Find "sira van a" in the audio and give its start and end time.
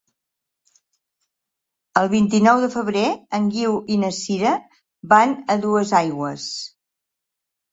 4.21-5.59